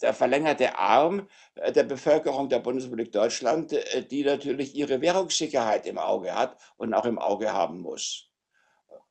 der 0.00 0.14
verlängerte 0.14 0.78
Arm 0.78 1.28
der 1.56 1.84
Bevölkerung 1.84 2.48
der 2.48 2.60
Bundesrepublik 2.60 3.12
Deutschland, 3.12 3.74
die 4.10 4.24
natürlich 4.24 4.74
ihre 4.74 5.00
Währungssicherheit 5.00 5.86
im 5.86 5.98
Auge 5.98 6.34
hat 6.34 6.56
und 6.76 6.94
auch 6.94 7.04
im 7.04 7.18
Auge 7.18 7.52
haben 7.52 7.80
muss. 7.80 8.29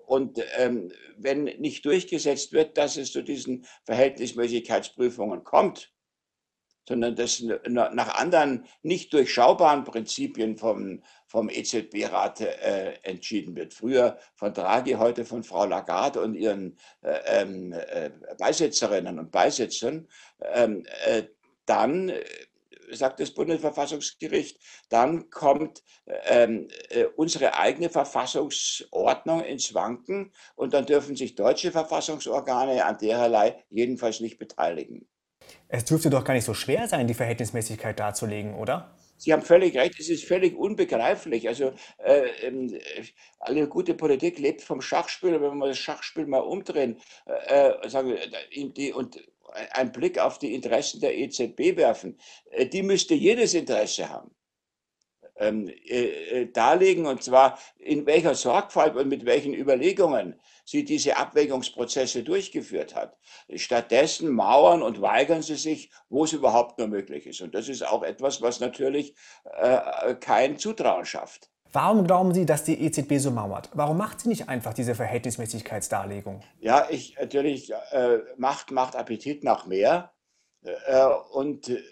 Und 0.10 0.44
ähm, 0.58 0.92
wenn 1.18 1.44
nicht 1.44 1.86
durchgesetzt 1.86 2.52
wird, 2.52 2.80
dass 2.80 2.98
es 2.98 3.12
zu 3.12 3.22
diesen 3.22 3.68
Verhältnismäßigkeitsprüfungen 3.84 5.44
kommt, 5.44 5.94
sondern 6.88 7.16
dass 7.16 7.44
nach 7.68 8.16
anderen 8.16 8.66
nicht 8.82 9.14
durchschaubaren 9.14 9.84
Prinzipien 9.84 10.58
vom, 10.58 11.04
vom 11.28 11.48
EZB-Rat 11.48 12.42
äh, 12.42 12.94
entschieden 13.04 13.56
wird. 13.56 13.76
Früher 13.76 14.18
von 14.34 14.52
Draghi, 14.52 14.94
heute 14.94 15.26
von 15.26 15.44
Frau 15.44 15.66
Lagarde 15.66 16.22
und 16.22 16.34
ihren 16.34 16.80
äh, 17.04 17.42
ähm, 17.42 17.74
äh, 17.74 18.10
Beisitzerinnen 18.40 19.20
und 19.20 19.30
Beisitzern, 19.30 20.08
ähm, 20.56 20.88
äh, 21.06 21.26
dann 21.68 22.10
äh, 22.10 22.24
sagt 22.92 23.20
das 23.20 23.32
Bundesverfassungsgericht, 23.32 24.60
dann 24.90 25.30
kommt 25.30 25.84
ähm, 26.28 26.68
äh, 26.90 27.06
unsere 27.16 27.58
eigene 27.58 27.90
Verfassungsordnung 27.90 29.44
ins 29.44 29.74
Wanken 29.74 30.32
und 30.56 30.74
dann 30.74 30.86
dürfen 30.86 31.16
sich 31.16 31.36
deutsche 31.36 31.72
Verfassungsorgane 31.72 32.86
an 32.86 32.98
dererlei 32.98 33.64
jedenfalls 33.70 34.20
nicht 34.20 34.38
beteiligen. 34.38 35.08
Es 35.68 35.86
dürfte 35.86 36.10
doch 36.10 36.24
gar 36.24 36.34
nicht 36.34 36.46
so 36.46 36.54
schwer 36.54 36.88
sein, 36.88 37.08
die 37.08 37.14
Verhältnismäßigkeit 37.14 38.00
darzulegen, 38.00 38.56
oder? 38.56 38.96
Sie 39.18 39.34
haben 39.34 39.42
völlig 39.42 39.76
recht, 39.76 40.00
es 40.00 40.10
ist 40.10 40.24
völlig 40.24 40.56
unbegreiflich. 40.58 41.48
Also 41.50 41.74
äh, 41.98 42.30
ähm, 42.42 42.80
alle 43.40 43.68
gute 43.68 43.94
Politik 43.94 44.40
lebt 44.40 44.62
vom 44.62 44.82
Schachspiel, 44.82 45.42
wenn 45.42 45.58
wir 45.58 45.68
das 45.68 45.78
Schachspiel 45.78 46.26
mal 46.26 46.40
umdrehen, 46.40 47.02
äh, 47.26 47.72
äh 47.72 47.90
sagen, 47.90 48.16
die, 48.78 48.94
und 48.94 49.22
einen 49.72 49.92
Blick 49.92 50.20
auf 50.20 50.40
die 50.40 50.54
Interessen 50.54 51.02
der 51.02 51.18
EZB 51.18 51.76
werfen, 51.78 52.20
äh, 52.52 52.66
die 52.66 52.84
müsste 52.84 53.14
jedes 53.14 53.54
Interesse 53.54 54.10
haben. 54.10 54.32
Ähm, 55.36 55.70
äh, 55.70 56.42
äh, 56.42 56.52
darlegen, 56.52 57.06
und 57.06 57.24
zwar 57.24 57.58
in 57.78 58.06
welcher 58.06 58.36
Sorgfalt 58.36 58.98
und 58.98 59.08
mit 59.08 59.26
welchen 59.26 59.54
Überlegungen 59.54 60.38
sie 60.66 60.84
diese 60.84 61.16
Abwägungsprozesse 61.16 62.24
durchgeführt 62.24 62.94
hat. 62.94 63.18
Stattdessen 63.56 64.30
mauern 64.32 64.84
und 64.84 65.02
weigern 65.02 65.42
sie 65.42 65.56
sich, 65.56 65.92
wo 66.10 66.26
es 66.26 66.34
überhaupt 66.34 66.78
nur 66.78 66.90
möglich 66.90 67.26
ist. 67.26 67.40
Und 67.40 67.56
das 67.56 67.70
ist 67.70 67.88
auch 67.88 68.04
etwas, 68.04 68.42
was 68.42 68.60
natürlich 68.60 69.16
äh, 69.46 70.14
kein 70.16 70.58
Zutrauen 70.58 71.06
schafft. 71.06 71.50
Warum 71.72 72.06
glauben 72.06 72.34
Sie, 72.34 72.46
dass 72.46 72.64
die 72.64 72.84
EZB 72.84 73.20
so 73.20 73.30
mauert? 73.30 73.70
Warum 73.74 73.98
macht 73.98 74.22
sie 74.22 74.30
nicht 74.30 74.50
einfach 74.50 74.74
diese 74.74 74.96
Verhältnismäßigkeitsdarlegung? 74.96 76.42
Ja, 76.60 76.88
ich 76.90 77.16
natürlich, 77.20 77.72
äh, 77.92 78.20
Macht 78.38 78.72
macht 78.72 78.96
Appetit 78.96 79.44
nach 79.44 79.68
mehr. 79.68 80.12
Äh, 80.64 81.06
und 81.32 81.70
äh, 81.70 81.84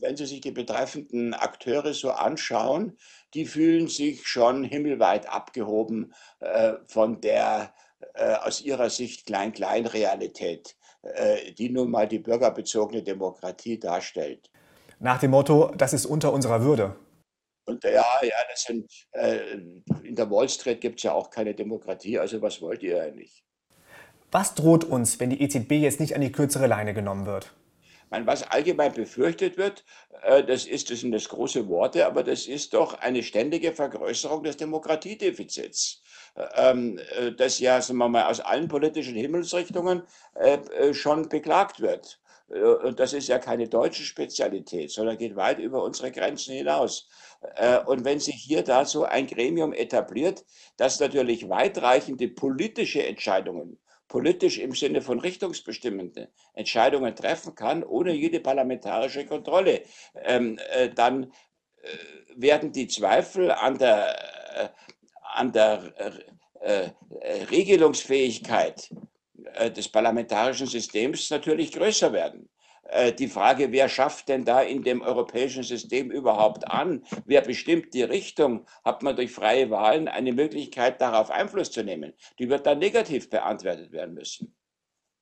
wenn 0.00 0.16
Sie 0.16 0.26
sich 0.26 0.40
die 0.40 0.52
betreffenden 0.52 1.34
Akteure 1.34 1.92
so 1.92 2.10
anschauen, 2.10 2.96
die 3.32 3.46
fühlen 3.46 3.88
sich 3.88 4.28
schon 4.28 4.62
himmelweit 4.62 5.28
abgehoben 5.28 6.12
äh, 6.38 6.74
von 6.86 7.20
der 7.20 7.72
äh, 8.14 8.34
aus 8.34 8.60
ihrer 8.60 8.90
Sicht 8.90 9.26
Klein-Klein-Realität, 9.26 10.76
äh, 11.02 11.52
die 11.52 11.70
nun 11.70 11.90
mal 11.90 12.06
die 12.06 12.20
bürgerbezogene 12.20 13.02
Demokratie 13.02 13.80
darstellt. 13.80 14.50
Nach 15.00 15.18
dem 15.18 15.32
Motto, 15.32 15.72
das 15.76 15.92
ist 15.92 16.06
unter 16.06 16.32
unserer 16.32 16.62
Würde. 16.62 16.96
Und 17.66 17.82
ja, 17.84 18.04
ja, 18.22 18.36
das 18.50 18.62
sind, 18.62 18.90
äh, 19.12 19.38
in 20.02 20.14
der 20.14 20.30
Wall 20.30 20.48
Street 20.48 20.80
gibt 20.80 20.98
es 20.98 21.04
ja 21.04 21.12
auch 21.12 21.30
keine 21.30 21.54
Demokratie, 21.54 22.18
also 22.18 22.40
was 22.42 22.60
wollt 22.60 22.82
ihr 22.82 23.02
eigentlich? 23.02 23.44
Was 24.30 24.54
droht 24.54 24.84
uns, 24.84 25.20
wenn 25.20 25.30
die 25.30 25.40
EZB 25.42 25.72
jetzt 25.72 26.00
nicht 26.00 26.14
an 26.14 26.20
die 26.20 26.32
kürzere 26.32 26.66
Leine 26.66 26.92
genommen 26.92 27.24
wird? 27.26 27.54
meine, 28.14 28.26
was 28.26 28.48
allgemein 28.48 28.92
befürchtet 28.92 29.56
wird, 29.56 29.84
äh, 30.22 30.44
das, 30.44 30.66
ist, 30.66 30.90
das 30.90 31.00
sind 31.00 31.12
das 31.12 31.28
große 31.28 31.68
Worte, 31.68 32.06
aber 32.06 32.22
das 32.22 32.46
ist 32.46 32.74
doch 32.74 32.94
eine 33.00 33.22
ständige 33.22 33.72
Vergrößerung 33.72 34.44
des 34.44 34.56
Demokratiedefizits, 34.56 36.02
ähm, 36.54 36.98
äh, 37.18 37.32
das 37.32 37.58
ja 37.58 37.80
sagen 37.80 37.98
wir 37.98 38.08
mal, 38.08 38.24
aus 38.24 38.40
allen 38.40 38.68
politischen 38.68 39.16
Himmelsrichtungen 39.16 40.02
äh, 40.34 40.94
schon 40.94 41.28
beklagt 41.28 41.80
wird. 41.80 42.20
Und 42.46 43.00
das 43.00 43.14
ist 43.14 43.28
ja 43.28 43.38
keine 43.38 43.68
deutsche 43.68 44.02
Spezialität, 44.02 44.90
sondern 44.90 45.16
geht 45.16 45.34
weit 45.34 45.58
über 45.58 45.82
unsere 45.82 46.12
Grenzen 46.12 46.54
hinaus. 46.54 47.08
Und 47.86 48.04
wenn 48.04 48.20
sich 48.20 48.36
hier 48.36 48.62
da 48.62 48.84
so 48.84 49.04
ein 49.04 49.26
Gremium 49.26 49.72
etabliert, 49.72 50.44
das 50.76 51.00
natürlich 51.00 51.48
weitreichende 51.48 52.28
politische 52.28 53.04
Entscheidungen 53.04 53.78
politisch 54.08 54.58
im 54.58 54.74
Sinne 54.74 55.02
von 55.02 55.18
richtungsbestimmende 55.18 56.28
Entscheidungen 56.52 57.16
treffen 57.16 57.54
kann, 57.54 57.82
ohne 57.82 58.12
jede 58.12 58.40
parlamentarische 58.40 59.26
Kontrolle, 59.26 59.82
ähm, 60.22 60.58
äh, 60.70 60.88
dann 60.90 61.32
äh, 61.82 61.88
werden 62.36 62.70
die 62.70 62.86
Zweifel 62.86 63.50
an 63.50 63.78
der, 63.78 64.16
äh, 64.56 64.68
an 65.34 65.52
der 65.52 65.92
äh, 66.60 66.90
äh, 67.20 67.44
Regelungsfähigkeit 67.50 68.90
äh, 68.90 68.94
des 69.76 69.88
parlamentarischen 69.88 70.66
Systems 70.66 71.30
natürlich 71.30 71.72
größer 71.72 72.12
werden. 72.12 72.48
Äh, 72.88 73.12
die 73.12 73.28
Frage, 73.28 73.72
wer 73.72 73.88
schafft 73.88 74.28
denn 74.28 74.44
da 74.44 74.62
in 74.62 74.82
dem 74.82 75.02
europäischen 75.02 75.62
System 75.62 76.10
überhaupt 76.10 76.68
an? 76.68 77.04
Wer 77.24 77.40
bestimmt 77.40 77.94
die 77.94 78.02
Richtung? 78.02 78.66
Hat 78.84 79.02
man 79.02 79.16
durch 79.16 79.32
freie 79.32 79.70
Wahlen 79.70 80.08
eine 80.08 80.32
Möglichkeit, 80.32 81.00
darauf 81.00 81.30
Einfluss 81.30 81.70
zu 81.70 81.82
nehmen? 81.82 82.12
Die 82.38 82.48
wird 82.48 82.66
dann 82.66 82.78
negativ 82.78 83.30
beantwortet 83.30 83.92
werden 83.92 84.14
müssen. 84.14 84.54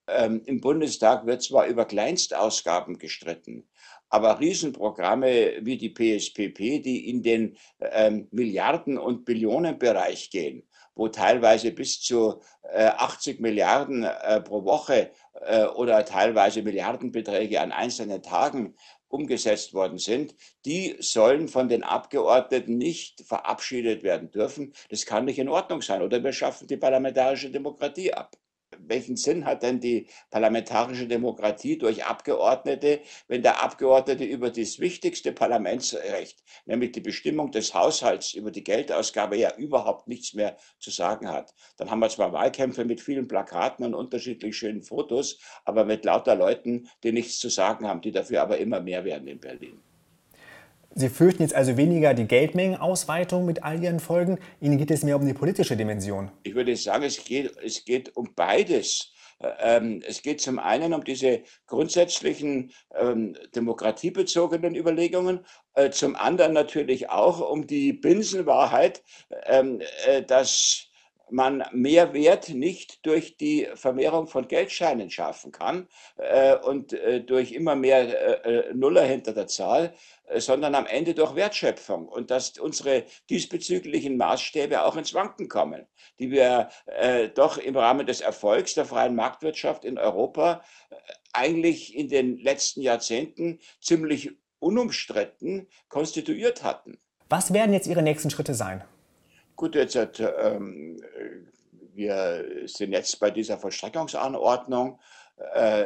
Ähm, 0.09 0.43
Im 0.47 0.61
Bundestag 0.61 1.27
wird 1.27 1.43
zwar 1.43 1.67
über 1.67 1.85
Kleinstausgaben 1.85 2.99
gestritten, 2.99 3.69
aber 4.09 4.41
Riesenprogramme 4.41 5.65
wie 5.65 5.79
die 5.79 5.91
PSPP, 5.91 6.83
die 6.83 7.09
in 7.09 7.23
den 7.23 7.57
ähm, 7.79 8.27
Milliarden- 8.33 8.99
und 8.99 9.25
Billionenbereich 9.25 10.31
gehen, 10.31 10.65
wo 10.95 11.09
teilweise 11.09 11.71
bis 11.71 12.01
zu 12.01 12.41
äh, 12.63 12.87
80 12.87 13.41
Milliarden 13.41 14.05
äh, 14.05 14.41
pro 14.41 14.65
Woche 14.65 15.11
äh, 15.47 15.65
oder 15.65 16.05
teilweise 16.05 16.63
Milliardenbeträge 16.63 17.61
an 17.61 17.73
einzelnen 17.73 18.23
Tagen 18.23 18.75
umgesetzt 19.09 19.75
worden 19.75 19.99
sind, 19.99 20.35
die 20.65 20.97
sollen 21.01 21.49
von 21.49 21.69
den 21.69 21.83
Abgeordneten 21.83 22.79
nicht 22.79 23.21
verabschiedet 23.27 24.03
werden 24.03 24.31
dürfen. 24.31 24.73
Das 24.89 25.05
kann 25.05 25.27
nicht 25.27 25.39
in 25.39 25.51
Ordnung 25.51 25.83
sein. 25.83 26.03
Oder 26.03 26.25
wir 26.25 26.33
schaffen 26.33 26.67
die 26.67 26.79
parlamentarische 26.79 27.51
Demokratie 27.51 28.13
ab 28.15 28.37
welchen 28.79 29.17
Sinn 29.17 29.45
hat 29.45 29.63
denn 29.63 29.81
die 29.81 30.07
parlamentarische 30.31 31.07
Demokratie 31.07 31.79
durch 31.79 32.05
Abgeordnete, 32.05 33.01
wenn 33.29 33.43
der 33.43 33.63
Abgeordnete 33.63 34.25
über 34.25 34.51
das 34.51 34.79
wichtigste 34.79 35.33
Parlamentsrecht, 35.33 36.43
nämlich 36.67 36.93
die 36.93 37.01
Bestimmung 37.01 37.51
des 37.51 37.75
Haushalts, 37.75 38.35
über 38.35 38.51
die 38.51 38.65
Geldausgabe 38.65 39.37
ja 39.37 39.55
überhaupt 39.57 40.09
nichts 40.09 40.35
mehr 40.35 40.57
zu 40.79 40.91
sagen 40.91 41.29
hat? 41.29 41.55
Dann 41.77 41.91
haben 41.91 42.01
wir 42.01 42.09
zwar 42.09 42.33
Wahlkämpfe 42.33 42.85
mit 42.85 43.01
vielen 43.01 43.29
Plakaten 43.29 43.85
und 43.85 43.95
unterschiedlich 43.95 44.57
schönen 44.57 44.83
Fotos, 44.83 45.39
aber 45.65 45.85
mit 45.85 46.05
lauter 46.05 46.35
Leuten, 46.35 46.89
die 47.03 47.13
nichts 47.13 47.39
zu 47.39 47.49
sagen 47.49 47.87
haben, 47.87 48.01
die 48.01 48.13
dafür 48.13 48.43
aber 48.43 48.59
immer 48.59 48.81
mehr 48.81 49.05
werden 49.05 49.29
in 49.29 49.41
Berlin. 49.41 49.83
Sie 50.95 51.09
fürchten 51.09 51.43
jetzt 51.43 51.55
also 51.55 51.77
weniger 51.77 52.15
die 52.15 52.27
Geldmengenausweitung 52.27 53.47
mit 53.47 53.63
all 53.63 53.83
ihren 53.83 54.01
Folgen. 54.01 54.39
Ihnen 54.61 54.79
geht 54.79 54.91
es 54.91 55.03
mehr 55.03 55.17
um 55.17 55.27
die 55.27 55.33
politische 55.33 55.77
Dimension. 55.77 56.31
Ich 56.43 56.55
würde 56.55 56.77
sagen, 56.77 57.05
es 57.05 57.25
geht, 57.25 57.57
es 57.65 57.85
geht 57.85 58.15
um 58.17 58.35
beides. 58.35 59.13
Ähm, 59.61 60.03
es 60.07 60.23
geht 60.23 60.41
zum 60.41 60.59
einen 60.59 60.95
um 60.95 61.03
diese 61.03 61.43
grundsätzlichen 61.67 62.73
ähm, 62.95 63.37
demokratiebezogenen 63.55 64.77
Überlegungen, 64.77 65.45
äh, 65.75 65.91
zum 65.91 66.15
anderen 66.15 66.53
natürlich 66.53 67.11
auch 67.11 67.41
um 67.51 67.67
die 67.67 67.93
Binsenwahrheit, 67.93 69.03
ähm, 69.47 69.81
äh, 70.07 70.23
dass 70.23 70.89
man 71.33 71.65
mehr 71.73 72.13
Wert 72.13 72.51
nicht 72.51 73.05
durch 73.07 73.37
die 73.37 73.67
Vermehrung 73.75 74.27
von 74.27 74.47
Geldscheinen 74.47 75.11
schaffen 75.11 75.51
kann 75.51 75.89
äh, 76.17 76.57
und 76.57 76.93
äh, 76.93 77.23
durch 77.23 77.53
immer 77.53 77.75
mehr 77.75 78.45
äh, 78.45 78.69
äh 78.69 78.75
Nuller 78.75 79.05
hinter 79.05 79.33
der 79.33 79.47
Zahl, 79.47 79.95
sondern 80.41 80.75
am 80.75 80.87
Ende 80.87 81.15
durch 81.15 81.35
Wertschöpfung 81.35 82.09
und 82.09 82.31
dass 82.31 82.59
unsere 82.59 83.05
diesbezüglichen 83.31 84.17
Maßstäbe 84.17 84.83
auch 84.85 84.97
ins 84.97 85.15
Wanken 85.15 85.49
kommen, 85.49 85.87
die 86.19 86.31
wir 86.31 86.69
äh, 86.87 87.29
doch 87.29 87.59
im 87.59 87.77
Rahmen 87.77 88.07
des 88.07 88.21
Erfolgs 88.21 88.75
der 88.75 88.85
freien 88.85 89.15
Marktwirtschaft 89.15 89.85
in 89.85 89.99
Europa 89.99 90.63
eigentlich 91.33 91.97
in 91.97 92.09
den 92.09 92.39
letzten 92.39 92.83
Jahrzehnten 92.83 93.59
ziemlich 93.81 94.31
unumstritten 94.59 95.69
konstituiert 95.89 96.63
hatten. 96.63 96.99
Was 97.29 97.53
werden 97.53 97.73
jetzt 97.73 97.87
Ihre 97.87 98.03
nächsten 98.03 98.31
Schritte 98.31 98.55
sein? 98.55 98.85
Gut, 99.57 99.75
jetzt 99.75 99.97
hat, 99.97 100.21
ähm, 100.21 101.03
wir 101.95 102.45
sind 102.67 102.93
jetzt 102.93 103.19
bei 103.21 103.31
dieser 103.31 103.59
Vollstreckungsanordnung. 103.59 104.99
Äh, 105.55 105.85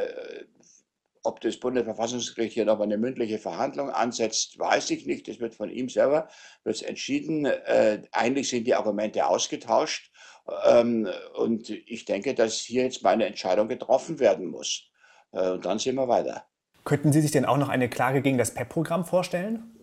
ob 1.26 1.40
das 1.40 1.58
Bundesverfassungsgericht 1.58 2.54
hier 2.54 2.64
noch 2.64 2.80
eine 2.80 2.96
mündliche 2.96 3.38
Verhandlung 3.38 3.90
ansetzt, 3.90 4.58
weiß 4.58 4.90
ich 4.90 5.06
nicht. 5.06 5.28
Das 5.28 5.40
wird 5.40 5.54
von 5.54 5.70
ihm 5.70 5.88
selber 5.88 6.28
wird 6.64 6.82
entschieden. 6.82 7.44
Äh, 7.44 8.02
eigentlich 8.12 8.48
sind 8.48 8.66
die 8.66 8.74
Argumente 8.74 9.26
ausgetauscht. 9.26 10.12
Ähm, 10.64 11.08
und 11.34 11.70
ich 11.70 12.04
denke, 12.04 12.34
dass 12.34 12.58
hier 12.60 12.84
jetzt 12.84 13.02
meine 13.02 13.26
Entscheidung 13.26 13.68
getroffen 13.68 14.20
werden 14.20 14.46
muss. 14.46 14.88
Äh, 15.32 15.50
und 15.50 15.64
dann 15.64 15.78
sehen 15.78 15.96
wir 15.96 16.08
weiter. 16.08 16.46
Könnten 16.84 17.12
Sie 17.12 17.20
sich 17.20 17.32
denn 17.32 17.44
auch 17.44 17.58
noch 17.58 17.68
eine 17.68 17.88
Klage 17.90 18.22
gegen 18.22 18.38
das 18.38 18.54
PEP-Programm 18.54 19.04
vorstellen? 19.04 19.74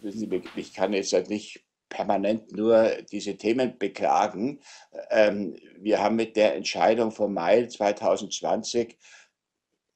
Wissen 0.00 0.18
Sie, 0.18 0.42
ich 0.56 0.72
kann 0.72 0.94
jetzt 0.94 1.12
halt 1.12 1.28
nicht 1.28 1.66
permanent 1.88 2.52
nur 2.52 2.90
diese 3.12 3.36
Themen 3.36 3.78
beklagen. 3.78 4.60
Ähm, 5.10 5.56
wir 5.78 6.02
haben 6.02 6.16
mit 6.16 6.36
der 6.36 6.56
Entscheidung 6.56 7.10
vom 7.10 7.34
Mai 7.34 7.66
2020 7.66 8.98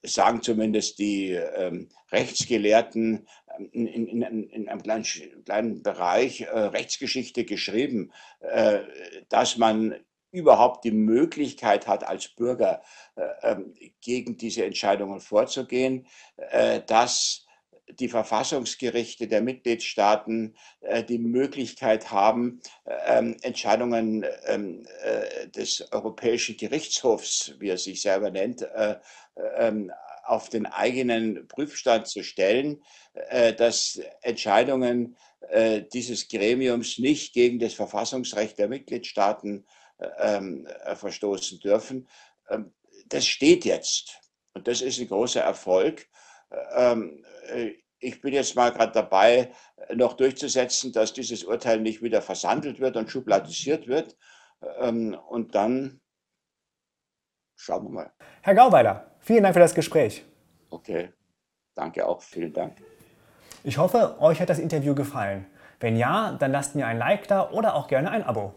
sagen 0.03 0.43
zumindest 0.43 0.99
die 0.99 1.33
ähm, 1.33 1.89
Rechtsgelehrten 2.11 3.27
ähm, 3.59 3.69
in, 3.73 3.87
in, 3.87 4.23
in, 4.23 4.69
einem 4.69 4.83
kleinen, 4.83 5.05
kleinen 5.45 5.83
Bereich 5.83 6.43
äh, 6.43 6.47
Rechtsgeschichte 6.47 7.45
geschrieben, 7.45 8.13
äh, 8.41 8.81
dass 9.29 9.57
man 9.57 9.95
überhaupt 10.33 10.85
die 10.85 10.93
Möglichkeit 10.93 11.87
hat, 11.87 12.05
als 12.05 12.29
Bürger 12.29 12.83
äh, 13.17 13.23
ähm, 13.43 13.75
gegen 14.01 14.37
diese 14.37 14.65
Entscheidungen 14.65 15.21
vorzugehen, 15.21 16.07
äh, 16.37 16.81
dass 16.87 17.47
die 17.99 18.09
Verfassungsgerichte 18.09 19.27
der 19.27 19.43
Mitgliedstaaten 19.43 20.55
äh, 20.81 21.03
die 21.03 21.19
Möglichkeit 21.19 22.11
haben, 22.11 22.61
ähm, 23.07 23.37
Entscheidungen 23.43 24.25
ähm, 24.47 24.87
äh, 25.03 25.49
des 25.49 25.93
Europäischen 25.93 26.57
Gerichtshofs, 26.57 27.55
wie 27.59 27.69
er 27.69 27.79
sich 27.79 28.03
selber 28.03 28.31
nennt, 28.31 28.63
äh, 28.63 28.97
ähm, 29.57 29.91
auf 30.25 30.49
den 30.49 30.67
eigenen 30.67 31.49
Prüfstand 31.49 32.07
zu 32.07 32.23
stellen, 32.23 32.83
äh, 33.15 33.53
dass 33.53 34.01
Entscheidungen 34.23 35.17
äh, 35.49 35.83
dieses 35.93 36.29
Gremiums 36.29 36.99
nicht 36.99 37.33
gegen 37.33 37.59
das 37.59 37.75
Verfassungsrecht 37.75 38.59
der 38.59 38.69
Mitgliedstaaten 38.69 39.67
ähm, 40.19 40.67
äh, 40.85 40.95
verstoßen 40.95 41.61
dürfen. 41.61 42.09
Ähm, 42.49 42.73
das 43.07 43.27
steht 43.27 43.65
jetzt 43.65 44.21
und 44.55 44.69
das 44.69 44.83
ist 44.83 45.01
ein 45.01 45.09
großer 45.09 45.41
Erfolg. 45.41 46.09
Ähm, 46.75 47.25
äh, 47.49 47.75
ich 48.01 48.21
bin 48.21 48.33
jetzt 48.33 48.57
mal 48.57 48.73
gerade 48.73 48.93
dabei, 48.93 49.53
noch 49.95 50.15
durchzusetzen, 50.15 50.93
dass 50.93 51.13
dieses 51.13 51.45
Urteil 51.45 51.81
nicht 51.81 52.03
wieder 52.03 52.23
versandelt 52.23 52.81
wird 52.81 52.97
und 52.97 53.11
schubladisiert 53.11 53.89
wird. 53.89 54.17
Ähm, 54.79 55.19
und 55.29 55.55
dann 55.55 56.01
schauen 57.57 57.85
wir 57.85 57.91
mal. 57.91 58.13
Herr 58.43 58.55
Gauweiler, 58.55 59.11
vielen 59.21 59.43
Dank 59.43 59.55
für 59.55 59.61
das 59.61 59.75
Gespräch. 59.75 60.25
Okay, 60.71 61.13
danke 61.75 62.07
auch, 62.07 62.23
vielen 62.23 62.53
Dank. 62.53 62.77
Ich 63.63 63.77
hoffe, 63.77 64.17
euch 64.21 64.41
hat 64.41 64.49
das 64.49 64.59
Interview 64.59 64.95
gefallen. 64.95 65.47
Wenn 65.79 65.97
ja, 65.97 66.37
dann 66.39 66.53
lasst 66.53 66.75
mir 66.75 66.87
ein 66.87 66.99
Like 66.99 67.29
da 67.29 67.51
oder 67.51 67.75
auch 67.75 67.89
gerne 67.89 68.11
ein 68.11 68.23
Abo. 68.23 68.55